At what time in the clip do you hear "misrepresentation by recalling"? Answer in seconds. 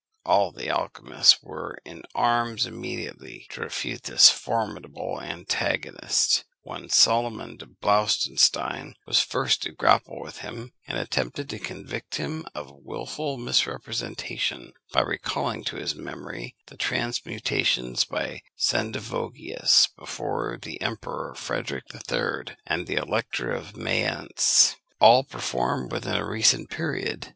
13.37-15.63